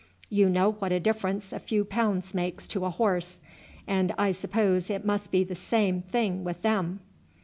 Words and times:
You 0.31 0.49
know 0.49 0.71
what 0.71 0.91
a 0.91 0.99
difference 0.99 1.53
a 1.53 1.59
few 1.59 1.85
pounds 1.85 2.33
makes 2.33 2.67
to 2.69 2.85
a 2.85 2.89
horse; 2.89 3.39
and 3.85 4.15
I 4.17 4.31
suppose 4.31 4.89
it 4.89 5.05
must 5.05 5.29
be 5.29 5.43
the 5.43 5.53
same 5.53 6.01
thing 6.01 6.43
with 6.43 6.63
them." 6.63 7.01